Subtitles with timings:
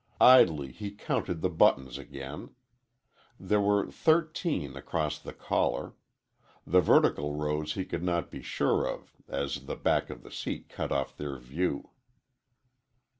[0.19, 2.55] Idly he counted the buttons again.
[3.39, 5.93] There were thirteen across the collar.
[6.65, 10.69] The vertical rows he could not be sure of as the back of the seat
[10.69, 11.91] cut off their view.